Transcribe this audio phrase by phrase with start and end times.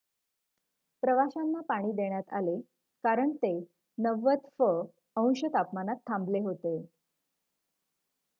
[1.03, 2.59] प्रवाशांना पाणी देण्यात आले
[3.03, 3.53] कारण ते
[3.97, 4.71] 90फ-
[5.15, 6.77] अंश तापमानात थांबले होते